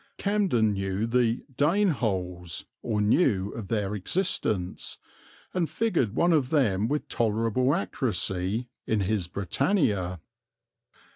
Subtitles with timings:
[0.17, 4.97] Camden knew the "Dane holes," or knew of their existence,
[5.53, 9.95] and figured one of them with tolerable accuracy in his Britannia.
[9.95, 10.21] Dr.